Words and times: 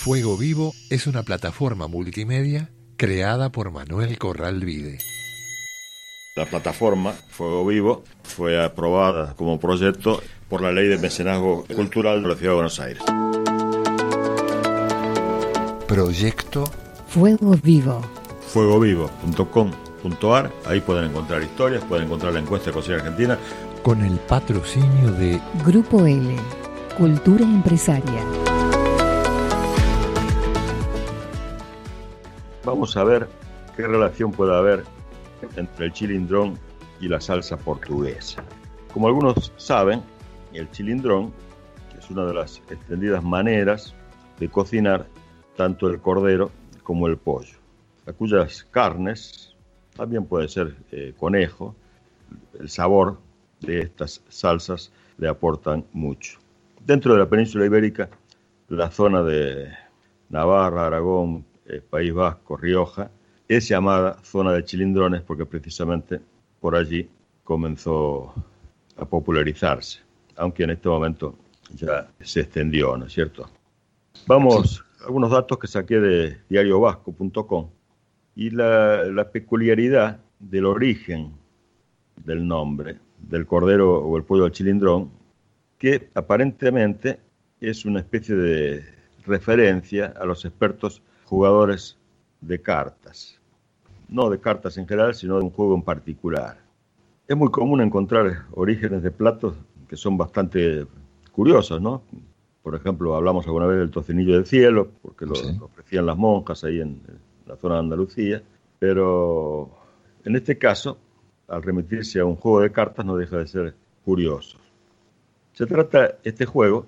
Fuego 0.00 0.36
Vivo 0.36 0.74
es 0.90 1.08
una 1.08 1.24
plataforma 1.24 1.88
multimedia 1.88 2.70
creada 2.96 3.50
por 3.50 3.72
Manuel 3.72 4.16
Corral 4.16 4.64
Vide. 4.64 4.98
La 6.36 6.46
plataforma 6.46 7.10
Fuego 7.12 7.66
Vivo 7.66 8.04
fue 8.22 8.64
aprobada 8.64 9.34
como 9.34 9.58
proyecto 9.58 10.22
por 10.48 10.62
la 10.62 10.70
Ley 10.70 10.86
de 10.86 10.98
Mecenazgo 10.98 11.64
Cultural 11.74 12.22
de 12.22 12.28
la 12.28 12.36
Ciudad 12.36 12.52
de 12.52 12.54
Buenos 12.54 12.78
Aires. 12.80 13.02
Proyecto 15.88 16.64
Fuego 17.08 17.56
Vivo. 17.62 18.00
fuegovivo.com.ar, 18.46 20.52
ahí 20.64 20.80
pueden 20.80 21.06
encontrar 21.10 21.42
historias, 21.42 21.82
pueden 21.84 22.06
encontrar 22.06 22.32
la 22.32 22.38
encuesta 22.38 22.70
de 22.70 22.74
Cocina 22.74 22.96
Argentina. 22.98 23.36
con 23.82 24.02
el 24.04 24.16
patrocinio 24.20 25.10
de 25.12 25.40
Grupo 25.66 26.06
L. 26.06 26.36
Cultura 26.96 27.44
empresaria. 27.44 28.24
Vamos 32.68 32.98
a 32.98 33.04
ver 33.04 33.26
qué 33.74 33.86
relación 33.86 34.30
puede 34.30 34.54
haber 34.54 34.84
entre 35.56 35.86
el 35.86 35.92
chilindrón 35.94 36.58
y 37.00 37.08
la 37.08 37.18
salsa 37.18 37.56
portuguesa. 37.56 38.44
Como 38.92 39.08
algunos 39.08 39.54
saben, 39.56 40.02
el 40.52 40.70
chilindrón 40.70 41.32
es 41.98 42.10
una 42.10 42.26
de 42.26 42.34
las 42.34 42.58
extendidas 42.68 43.24
maneras 43.24 43.94
de 44.38 44.50
cocinar 44.50 45.06
tanto 45.56 45.88
el 45.88 45.98
cordero 45.98 46.50
como 46.82 47.06
el 47.06 47.16
pollo, 47.16 47.56
a 48.06 48.12
cuyas 48.12 48.64
carnes, 48.70 49.56
también 49.96 50.26
puede 50.26 50.46
ser 50.46 50.76
eh, 50.92 51.14
conejo, 51.16 51.74
el 52.60 52.68
sabor 52.68 53.16
de 53.60 53.80
estas 53.80 54.20
salsas 54.28 54.92
le 55.16 55.26
aportan 55.26 55.86
mucho. 55.94 56.38
Dentro 56.84 57.14
de 57.14 57.20
la 57.20 57.30
península 57.30 57.64
ibérica, 57.64 58.10
la 58.68 58.90
zona 58.90 59.22
de 59.22 59.72
Navarra, 60.28 60.86
Aragón, 60.86 61.47
eh, 61.68 61.80
País 61.88 62.12
Vasco, 62.12 62.56
Rioja, 62.56 63.10
es 63.46 63.68
llamada 63.68 64.18
zona 64.22 64.52
de 64.52 64.64
chilindrones 64.64 65.22
porque 65.22 65.46
precisamente 65.46 66.20
por 66.60 66.74
allí 66.74 67.08
comenzó 67.44 68.34
a 68.96 69.04
popularizarse, 69.04 70.00
aunque 70.36 70.64
en 70.64 70.70
este 70.70 70.88
momento 70.88 71.36
ya 71.74 72.08
se 72.20 72.40
extendió, 72.40 72.96
¿no 72.96 73.06
es 73.06 73.12
cierto? 73.12 73.48
Vamos 74.26 74.84
algunos 75.06 75.30
datos 75.30 75.58
que 75.58 75.66
saqué 75.66 76.00
de 76.00 76.38
diariovasco.com 76.48 77.70
y 78.34 78.50
la, 78.50 79.04
la 79.04 79.30
peculiaridad 79.30 80.20
del 80.38 80.66
origen 80.66 81.32
del 82.24 82.46
nombre 82.46 82.98
del 83.18 83.46
cordero 83.46 83.98
o 83.98 84.16
el 84.16 84.24
pollo 84.24 84.44
al 84.44 84.52
chilindrón, 84.52 85.10
que 85.78 86.10
aparentemente 86.14 87.18
es 87.60 87.84
una 87.84 88.00
especie 88.00 88.34
de 88.34 88.84
referencia 89.26 90.14
a 90.18 90.24
los 90.24 90.44
expertos 90.44 91.02
jugadores 91.28 91.96
de 92.40 92.60
cartas. 92.60 93.38
No 94.08 94.30
de 94.30 94.40
cartas 94.40 94.78
en 94.78 94.86
general, 94.88 95.14
sino 95.14 95.38
de 95.38 95.44
un 95.44 95.50
juego 95.50 95.74
en 95.74 95.82
particular. 95.82 96.56
Es 97.26 97.36
muy 97.36 97.50
común 97.50 97.80
encontrar 97.82 98.46
orígenes 98.52 99.02
de 99.02 99.10
platos 99.10 99.54
que 99.88 99.96
son 99.96 100.16
bastante 100.16 100.86
curiosos, 101.32 101.80
¿no? 101.80 102.02
Por 102.62 102.74
ejemplo, 102.74 103.14
hablamos 103.14 103.46
alguna 103.46 103.66
vez 103.66 103.78
del 103.78 103.90
tocinillo 103.90 104.34
del 104.34 104.46
cielo, 104.46 104.88
porque 105.02 105.26
lo, 105.26 105.34
Sí. 105.34 105.56
lo 105.58 105.66
ofrecían 105.66 106.06
las 106.06 106.16
monjas 106.16 106.64
ahí 106.64 106.80
en, 106.80 107.00
en 107.06 107.18
la 107.46 107.56
zona 107.56 107.74
de 107.74 107.80
Andalucía, 107.80 108.42
pero 108.78 109.68
en 110.24 110.36
este 110.36 110.56
caso, 110.58 110.96
al 111.48 111.62
remitirse 111.62 112.20
a 112.20 112.24
un 112.24 112.36
juego 112.36 112.60
de 112.60 112.72
cartas, 112.72 113.04
no 113.04 113.16
deja 113.16 113.36
de 113.38 113.46
ser 113.46 113.74
curioso. 114.04 114.58
Se 115.52 115.66
trata 115.66 116.16
este 116.24 116.46
juego 116.46 116.86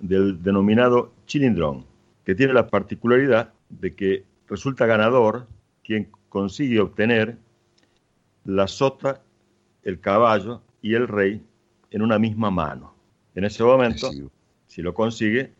del 0.00 0.42
denominado 0.42 1.12
chilindrón, 1.26 1.84
que 2.28 2.34
tiene 2.34 2.52
la 2.52 2.66
particularidad 2.66 3.54
de 3.70 3.94
que 3.94 4.26
resulta 4.48 4.84
ganador 4.84 5.46
quien 5.82 6.10
consigue 6.28 6.78
obtener 6.78 7.38
la 8.44 8.68
sota, 8.68 9.22
el 9.82 9.98
caballo 9.98 10.60
y 10.82 10.92
el 10.92 11.08
rey 11.08 11.42
en 11.90 12.02
una 12.02 12.18
misma 12.18 12.50
mano. 12.50 12.94
En 13.34 13.46
ese 13.46 13.64
momento, 13.64 14.10
si 14.66 14.82
lo 14.82 14.92
consigue, 14.92 15.54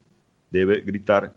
debe 0.51 0.83
gritar, 0.83 1.33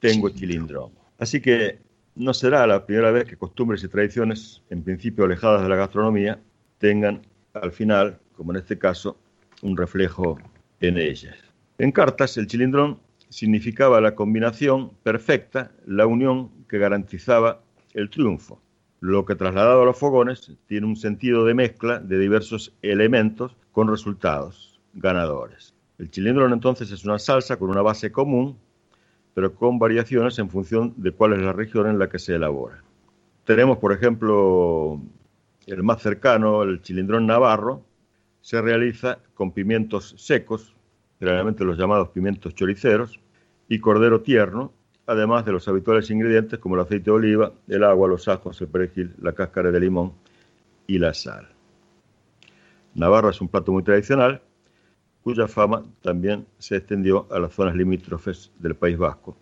tengo 0.00 0.30
chilindrón. 0.30 0.90
Así 1.16 1.40
que 1.40 1.78
no 2.16 2.34
será 2.34 2.66
la 2.66 2.84
primera 2.84 3.12
vez 3.12 3.24
que 3.26 3.36
costumbres 3.36 3.84
y 3.84 3.88
tradiciones, 3.88 4.64
en 4.68 4.82
principio 4.82 5.26
alejadas 5.26 5.62
de 5.62 5.68
la 5.68 5.76
gastronomía, 5.76 6.40
tengan 6.78 7.22
al 7.52 7.70
final, 7.70 8.18
como 8.32 8.50
en 8.50 8.56
este 8.56 8.76
caso, 8.76 9.16
un 9.62 9.76
reflejo 9.76 10.40
en 10.80 10.98
ellas. 10.98 11.36
En 11.78 11.92
cartas, 11.92 12.36
el 12.36 12.48
chilindrón 12.48 13.05
significaba 13.28 14.00
la 14.00 14.14
combinación 14.14 14.92
perfecta, 15.02 15.72
la 15.86 16.06
unión 16.06 16.50
que 16.68 16.78
garantizaba 16.78 17.60
el 17.94 18.10
triunfo, 18.10 18.60
lo 19.00 19.24
que 19.24 19.34
trasladado 19.34 19.82
a 19.82 19.84
los 19.84 19.98
fogones 19.98 20.52
tiene 20.66 20.86
un 20.86 20.96
sentido 20.96 21.44
de 21.44 21.54
mezcla 21.54 21.98
de 21.98 22.18
diversos 22.18 22.74
elementos 22.82 23.56
con 23.72 23.88
resultados 23.88 24.80
ganadores. 24.94 25.74
El 25.98 26.10
chilindrón 26.10 26.52
entonces 26.52 26.90
es 26.90 27.04
una 27.04 27.18
salsa 27.18 27.56
con 27.56 27.70
una 27.70 27.82
base 27.82 28.12
común, 28.12 28.58
pero 29.34 29.54
con 29.54 29.78
variaciones 29.78 30.38
en 30.38 30.50
función 30.50 30.94
de 30.96 31.12
cuál 31.12 31.34
es 31.34 31.40
la 31.40 31.52
región 31.52 31.86
en 31.88 31.98
la 31.98 32.08
que 32.08 32.18
se 32.18 32.34
elabora. 32.34 32.82
Tenemos, 33.44 33.78
por 33.78 33.92
ejemplo, 33.92 35.00
el 35.66 35.82
más 35.82 36.02
cercano, 36.02 36.62
el 36.62 36.82
chilindrón 36.82 37.26
navarro, 37.26 37.82
se 38.40 38.62
realiza 38.62 39.18
con 39.34 39.52
pimientos 39.52 40.14
secos, 40.18 40.75
generalmente 41.18 41.64
los 41.64 41.78
llamados 41.78 42.08
pimientos 42.10 42.54
choriceros, 42.54 43.20
y 43.68 43.80
cordero 43.80 44.20
tierno, 44.22 44.72
además 45.06 45.44
de 45.44 45.52
los 45.52 45.66
habituales 45.68 46.10
ingredientes 46.10 46.58
como 46.58 46.74
el 46.74 46.82
aceite 46.82 47.06
de 47.06 47.16
oliva, 47.16 47.52
el 47.68 47.84
agua, 47.84 48.08
los 48.08 48.28
ajos, 48.28 48.60
el 48.60 48.68
perejil, 48.68 49.14
la 49.20 49.32
cáscara 49.32 49.70
de 49.70 49.80
limón 49.80 50.12
y 50.86 50.98
la 50.98 51.14
sal. 51.14 51.48
Navarro 52.94 53.30
es 53.30 53.40
un 53.40 53.48
plato 53.48 53.72
muy 53.72 53.82
tradicional, 53.82 54.40
cuya 55.22 55.48
fama 55.48 55.84
también 56.02 56.46
se 56.58 56.76
extendió 56.76 57.26
a 57.30 57.38
las 57.38 57.52
zonas 57.52 57.74
limítrofes 57.74 58.52
del 58.58 58.76
País 58.76 58.96
Vasco 58.96 59.36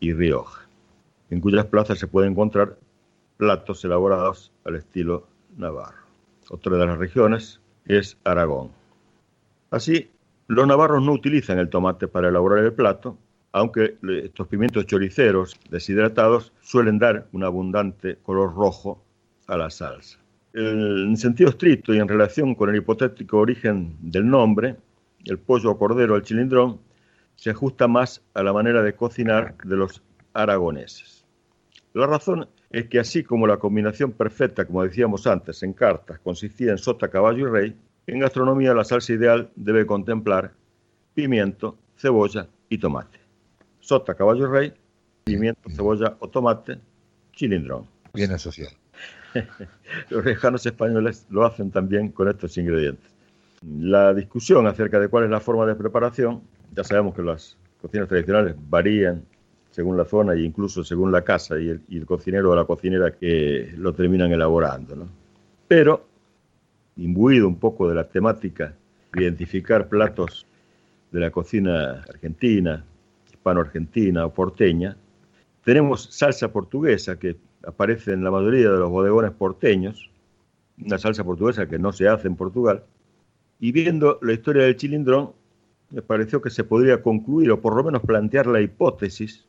y 0.00 0.12
Rioja, 0.12 0.66
en 1.30 1.40
cuyas 1.40 1.66
plazas 1.66 1.98
se 1.98 2.06
pueden 2.06 2.32
encontrar 2.32 2.78
platos 3.36 3.84
elaborados 3.84 4.52
al 4.64 4.76
estilo 4.76 5.28
navarro. 5.56 6.06
Otra 6.50 6.76
de 6.76 6.86
las 6.86 6.98
regiones 6.98 7.60
es 7.84 8.16
Aragón. 8.24 8.70
Así, 9.70 10.10
los 10.48 10.66
navarros 10.66 11.02
no 11.02 11.12
utilizan 11.12 11.58
el 11.58 11.68
tomate 11.68 12.08
para 12.08 12.28
elaborar 12.28 12.64
el 12.64 12.72
plato, 12.72 13.18
aunque 13.52 13.96
estos 14.24 14.48
pimientos 14.48 14.86
choriceros 14.86 15.58
deshidratados 15.70 16.52
suelen 16.60 16.98
dar 16.98 17.26
un 17.32 17.44
abundante 17.44 18.16
color 18.22 18.54
rojo 18.54 19.04
a 19.46 19.56
la 19.56 19.70
salsa. 19.70 20.18
En 20.54 21.16
sentido 21.16 21.50
estricto 21.50 21.94
y 21.94 21.98
en 21.98 22.08
relación 22.08 22.54
con 22.54 22.70
el 22.70 22.76
hipotético 22.76 23.38
origen 23.38 23.96
del 24.00 24.28
nombre, 24.28 24.76
el 25.26 25.38
pollo 25.38 25.70
o 25.70 25.78
cordero 25.78 26.14
al 26.14 26.22
chilindrón 26.22 26.80
se 27.36 27.50
ajusta 27.50 27.86
más 27.86 28.22
a 28.32 28.42
la 28.42 28.52
manera 28.52 28.82
de 28.82 28.94
cocinar 28.94 29.54
de 29.64 29.76
los 29.76 30.02
aragoneses. 30.32 31.26
La 31.92 32.06
razón 32.06 32.48
es 32.70 32.86
que 32.88 32.98
así 32.98 33.22
como 33.22 33.46
la 33.46 33.58
combinación 33.58 34.12
perfecta, 34.12 34.64
como 34.64 34.82
decíamos 34.82 35.26
antes, 35.26 35.62
en 35.62 35.74
cartas 35.74 36.18
consistía 36.20 36.70
en 36.70 36.78
sota, 36.78 37.08
caballo 37.08 37.48
y 37.48 37.50
rey, 37.50 37.76
en 38.08 38.20
gastronomía 38.20 38.72
la 38.74 38.84
salsa 38.84 39.12
ideal 39.12 39.50
debe 39.54 39.84
contemplar 39.84 40.52
pimiento, 41.14 41.76
cebolla 41.96 42.48
y 42.68 42.78
tomate. 42.78 43.18
Sota, 43.80 44.14
caballo 44.14 44.50
rey, 44.50 44.72
pimiento, 45.24 45.68
cebolla 45.68 46.16
o 46.18 46.28
tomate, 46.28 46.78
chilindrón. 47.32 47.86
Bien 48.14 48.32
asociado. 48.32 48.74
Los 50.10 50.24
lejanos 50.24 50.64
españoles 50.64 51.26
lo 51.28 51.44
hacen 51.44 51.70
también 51.70 52.08
con 52.10 52.28
estos 52.28 52.56
ingredientes. 52.56 53.10
La 53.62 54.14
discusión 54.14 54.66
acerca 54.66 54.98
de 54.98 55.08
cuál 55.08 55.24
es 55.24 55.30
la 55.30 55.40
forma 55.40 55.66
de 55.66 55.74
preparación, 55.74 56.40
ya 56.74 56.84
sabemos 56.84 57.14
que 57.14 57.22
las 57.22 57.58
cocinas 57.82 58.08
tradicionales 58.08 58.54
varían 58.70 59.22
según 59.70 59.98
la 59.98 60.06
zona 60.06 60.32
e 60.32 60.40
incluso 60.40 60.82
según 60.82 61.12
la 61.12 61.22
casa 61.22 61.58
y 61.58 61.68
el, 61.68 61.82
y 61.88 61.98
el 61.98 62.06
cocinero 62.06 62.52
o 62.52 62.56
la 62.56 62.64
cocinera 62.64 63.10
que 63.10 63.74
lo 63.76 63.92
terminan 63.92 64.32
elaborando. 64.32 64.96
¿no? 64.96 65.08
Pero, 65.66 66.07
imbuido 66.98 67.48
un 67.48 67.56
poco 67.56 67.88
de 67.88 67.94
la 67.94 68.08
temática 68.08 68.74
de 69.12 69.22
identificar 69.22 69.88
platos 69.88 70.46
de 71.10 71.20
la 71.20 71.30
cocina 71.30 72.04
argentina, 72.08 72.84
hispano-argentina 73.30 74.26
o 74.26 74.34
porteña, 74.34 74.96
tenemos 75.64 76.08
salsa 76.10 76.52
portuguesa 76.52 77.18
que 77.18 77.36
aparece 77.64 78.12
en 78.12 78.24
la 78.24 78.30
mayoría 78.30 78.70
de 78.70 78.78
los 78.78 78.90
bodegones 78.90 79.30
porteños, 79.30 80.10
una 80.78 80.98
salsa 80.98 81.24
portuguesa 81.24 81.66
que 81.66 81.78
no 81.78 81.92
se 81.92 82.08
hace 82.08 82.28
en 82.28 82.36
Portugal, 82.36 82.84
y 83.60 83.72
viendo 83.72 84.18
la 84.22 84.32
historia 84.32 84.64
del 84.64 84.76
chilindrón, 84.76 85.32
me 85.90 86.02
pareció 86.02 86.42
que 86.42 86.50
se 86.50 86.64
podría 86.64 87.02
concluir 87.02 87.50
o 87.50 87.60
por 87.60 87.74
lo 87.74 87.82
menos 87.82 88.02
plantear 88.02 88.46
la 88.46 88.60
hipótesis 88.60 89.46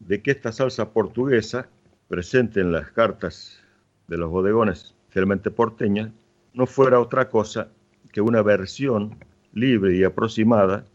de 0.00 0.20
que 0.20 0.32
esta 0.32 0.52
salsa 0.52 0.90
portuguesa, 0.90 1.68
presente 2.08 2.60
en 2.60 2.72
las 2.72 2.90
cartas 2.90 3.62
de 4.08 4.18
los 4.18 4.30
bodegones 4.30 4.94
especialmente 5.04 5.50
porteñas, 5.50 6.10
no 6.54 6.66
fuera 6.66 7.00
otra 7.00 7.28
cosa 7.28 7.68
que 8.12 8.20
una 8.20 8.42
versión 8.42 9.16
libre 9.52 9.96
y 9.96 10.04
aproximada 10.04 10.86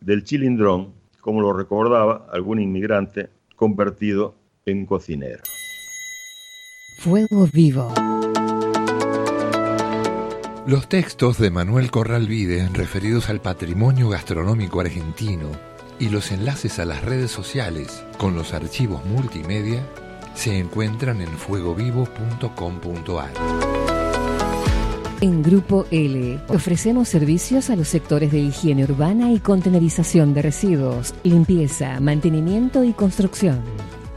del 0.00 0.24
chilindrón 0.24 0.92
como 1.20 1.40
lo 1.40 1.52
recordaba 1.52 2.26
algún 2.32 2.60
inmigrante 2.60 3.30
convertido 3.56 4.36
en 4.64 4.86
cocinero. 4.86 5.42
Fuego 7.00 7.48
vivo. 7.52 7.92
Los 10.66 10.88
textos 10.88 11.38
de 11.38 11.50
Manuel 11.50 11.90
Corral 11.90 12.26
Vide 12.26 12.68
referidos 12.72 13.30
al 13.30 13.40
patrimonio 13.40 14.08
gastronómico 14.08 14.80
argentino 14.80 15.50
y 15.98 16.10
los 16.10 16.32
enlaces 16.32 16.78
a 16.78 16.84
las 16.84 17.04
redes 17.04 17.30
sociales 17.30 18.04
con 18.18 18.34
los 18.34 18.52
archivos 18.52 19.04
multimedia 19.04 19.82
se 20.34 20.58
encuentran 20.58 21.20
en 21.20 21.28
fuegovivo.com.ar. 21.28 23.85
En 25.22 25.42
Grupo 25.42 25.86
L 25.90 26.38
ofrecemos 26.48 27.08
servicios 27.08 27.70
a 27.70 27.76
los 27.76 27.88
sectores 27.88 28.30
de 28.32 28.38
higiene 28.38 28.84
urbana 28.84 29.32
y 29.32 29.38
contenerización 29.38 30.34
de 30.34 30.42
residuos, 30.42 31.14
limpieza, 31.24 32.00
mantenimiento 32.00 32.84
y 32.84 32.92
construcción. 32.92 33.62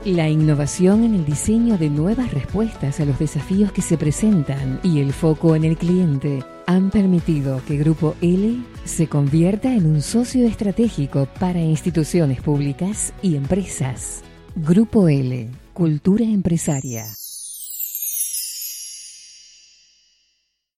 La 0.03 0.27
innovación 0.27 1.05
en 1.05 1.15
el 1.15 1.25
diseño 1.25 1.77
de 1.77 1.89
nuevas 1.89 2.33
respuestas 2.33 2.99
a 2.99 3.05
los 3.05 3.17
desafíos 3.17 3.71
que 3.71 3.81
se 3.81 3.97
presentan 3.97 4.81
y 4.83 4.99
el 4.99 5.13
foco 5.13 5.55
en 5.55 5.63
el 5.63 5.77
cliente 5.77 6.43
han 6.65 6.89
permitido 6.89 7.61
que 7.65 7.77
Grupo 7.77 8.15
L 8.19 8.61
se 8.83 9.07
convierta 9.07 9.73
en 9.73 9.85
un 9.85 10.01
socio 10.01 10.45
estratégico 10.45 11.29
para 11.39 11.61
instituciones 11.61 12.41
públicas 12.41 13.13
y 13.21 13.35
empresas. 13.35 14.21
Grupo 14.53 15.07
L, 15.07 15.49
Cultura 15.73 16.25
Empresaria. 16.25 17.05